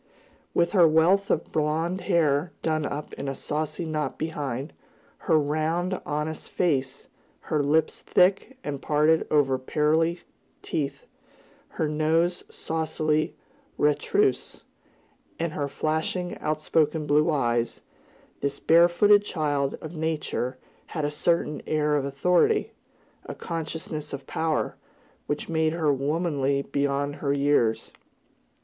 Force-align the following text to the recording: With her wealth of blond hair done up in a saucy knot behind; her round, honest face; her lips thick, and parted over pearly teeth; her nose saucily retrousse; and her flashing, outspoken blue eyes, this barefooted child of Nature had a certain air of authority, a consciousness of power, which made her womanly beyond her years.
With 0.55 0.71
her 0.71 0.87
wealth 0.87 1.29
of 1.29 1.51
blond 1.51 2.01
hair 2.05 2.53
done 2.63 2.87
up 2.87 3.13
in 3.13 3.27
a 3.27 3.35
saucy 3.35 3.85
knot 3.85 4.17
behind; 4.17 4.73
her 5.29 5.37
round, 5.37 6.01
honest 6.07 6.49
face; 6.49 7.07
her 7.51 7.61
lips 7.61 8.01
thick, 8.01 8.57
and 8.63 8.81
parted 8.81 9.27
over 9.29 9.59
pearly 9.59 10.21
teeth; 10.63 11.05
her 11.77 11.87
nose 11.87 12.43
saucily 12.49 13.35
retrousse; 13.77 14.63
and 15.37 15.53
her 15.53 15.67
flashing, 15.67 16.35
outspoken 16.39 17.05
blue 17.05 17.29
eyes, 17.29 17.81
this 18.39 18.59
barefooted 18.59 19.23
child 19.23 19.75
of 19.81 19.95
Nature 19.95 20.57
had 20.87 21.05
a 21.05 21.11
certain 21.11 21.61
air 21.67 21.95
of 21.95 22.05
authority, 22.05 22.71
a 23.27 23.35
consciousness 23.35 24.13
of 24.13 24.25
power, 24.25 24.77
which 25.27 25.47
made 25.47 25.73
her 25.73 25.93
womanly 25.93 26.63
beyond 26.63 27.17
her 27.17 27.33
years. 27.33 27.91